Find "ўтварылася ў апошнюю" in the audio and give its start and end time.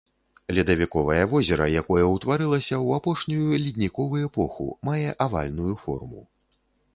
2.13-3.59